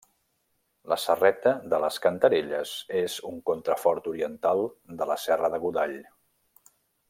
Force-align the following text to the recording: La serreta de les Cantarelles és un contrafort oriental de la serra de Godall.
La 0.93 0.95
serreta 1.03 1.51
de 1.73 1.79
les 1.83 1.99
Cantarelles 2.05 2.71
és 3.03 3.19
un 3.33 3.37
contrafort 3.51 4.11
oriental 4.15 4.63
de 5.03 5.09
la 5.13 5.21
serra 5.29 5.55
de 5.57 5.61
Godall. 5.67 5.99